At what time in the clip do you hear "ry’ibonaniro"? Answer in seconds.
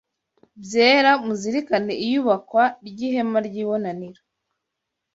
3.47-4.21